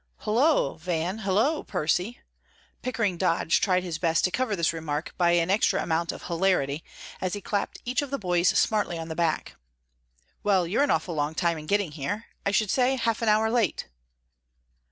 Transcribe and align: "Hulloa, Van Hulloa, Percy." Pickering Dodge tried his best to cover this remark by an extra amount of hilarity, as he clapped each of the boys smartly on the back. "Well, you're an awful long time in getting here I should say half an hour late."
"Hulloa, 0.21 0.79
Van 0.79 1.19
Hulloa, 1.19 1.63
Percy." 1.63 2.21
Pickering 2.81 3.19
Dodge 3.19 3.61
tried 3.61 3.83
his 3.83 3.99
best 3.99 4.23
to 4.23 4.31
cover 4.31 4.55
this 4.55 4.73
remark 4.73 5.13
by 5.15 5.33
an 5.33 5.51
extra 5.51 5.79
amount 5.83 6.11
of 6.11 6.23
hilarity, 6.23 6.83
as 7.21 7.33
he 7.35 7.39
clapped 7.39 7.77
each 7.85 8.01
of 8.01 8.09
the 8.09 8.17
boys 8.17 8.47
smartly 8.49 8.97
on 8.97 9.09
the 9.09 9.15
back. 9.15 9.57
"Well, 10.41 10.65
you're 10.65 10.81
an 10.81 10.89
awful 10.89 11.13
long 11.13 11.35
time 11.35 11.59
in 11.59 11.67
getting 11.67 11.91
here 11.91 12.25
I 12.47 12.49
should 12.49 12.71
say 12.71 12.95
half 12.95 13.21
an 13.21 13.29
hour 13.29 13.51
late." 13.51 13.89